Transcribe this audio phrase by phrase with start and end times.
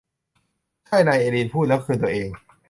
[0.87, 2.29] ใช่นายเอลีนพูดแล้วคืนตัวเอง